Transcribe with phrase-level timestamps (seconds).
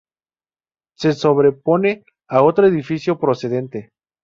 [0.97, 3.91] Se sobrepone a otro edificio precedente.